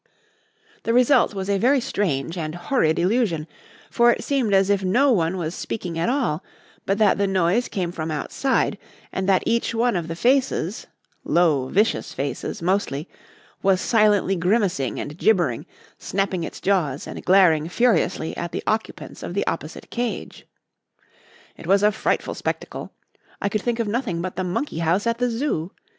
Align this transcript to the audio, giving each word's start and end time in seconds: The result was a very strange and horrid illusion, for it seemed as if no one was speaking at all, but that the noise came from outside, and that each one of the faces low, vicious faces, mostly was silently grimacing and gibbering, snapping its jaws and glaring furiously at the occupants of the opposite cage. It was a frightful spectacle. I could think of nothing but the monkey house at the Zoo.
The 0.81 0.95
result 0.95 1.35
was 1.35 1.47
a 1.47 1.59
very 1.59 1.79
strange 1.79 2.35
and 2.35 2.55
horrid 2.55 2.97
illusion, 2.97 3.45
for 3.91 4.09
it 4.09 4.23
seemed 4.23 4.51
as 4.51 4.71
if 4.71 4.81
no 4.83 5.11
one 5.11 5.37
was 5.37 5.53
speaking 5.53 5.99
at 5.99 6.09
all, 6.09 6.43
but 6.87 6.97
that 6.97 7.19
the 7.19 7.27
noise 7.27 7.67
came 7.67 7.91
from 7.91 8.09
outside, 8.09 8.79
and 9.11 9.29
that 9.29 9.43
each 9.45 9.75
one 9.75 9.95
of 9.95 10.07
the 10.07 10.15
faces 10.15 10.87
low, 11.23 11.67
vicious 11.67 12.13
faces, 12.15 12.63
mostly 12.63 13.07
was 13.61 13.79
silently 13.79 14.35
grimacing 14.35 14.99
and 14.99 15.19
gibbering, 15.19 15.67
snapping 15.99 16.43
its 16.43 16.59
jaws 16.59 17.05
and 17.05 17.23
glaring 17.23 17.69
furiously 17.69 18.35
at 18.35 18.51
the 18.51 18.63
occupants 18.65 19.21
of 19.21 19.35
the 19.35 19.45
opposite 19.45 19.91
cage. 19.91 20.47
It 21.57 21.67
was 21.67 21.83
a 21.83 21.91
frightful 21.91 22.33
spectacle. 22.33 22.91
I 23.39 23.49
could 23.49 23.61
think 23.61 23.77
of 23.79 23.87
nothing 23.87 24.19
but 24.19 24.35
the 24.35 24.43
monkey 24.43 24.79
house 24.79 25.05
at 25.05 25.19
the 25.19 25.29
Zoo. 25.29 25.69